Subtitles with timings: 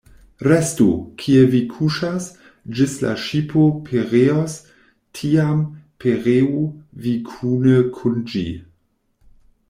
[0.45, 0.85] Restu,
[1.23, 2.29] kie vi kuŝas,
[2.79, 4.55] ĝis la ŝipo pereos;
[5.19, 5.59] tiam,
[6.05, 6.63] pereu
[7.05, 8.43] vi kune kun ĝi.